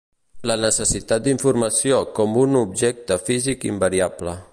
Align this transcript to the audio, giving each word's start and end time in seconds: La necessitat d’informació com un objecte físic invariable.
La 0.51 0.53
necessitat 0.61 1.27
d’informació 1.27 1.99
com 2.19 2.39
un 2.45 2.57
objecte 2.63 3.19
físic 3.29 3.69
invariable. 3.73 4.35